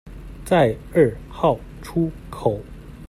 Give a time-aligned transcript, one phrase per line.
[0.43, 2.59] 在二號出口